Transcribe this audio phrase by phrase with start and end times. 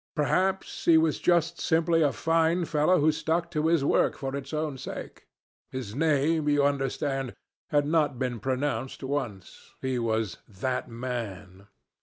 [0.15, 4.51] Perhaps he was just simply a fine fellow who stuck to his work for its
[4.51, 5.27] own sake.
[5.69, 7.35] His name, you understand,
[7.69, 9.75] had not been pronounced once.
[9.79, 11.67] He was 'that man.'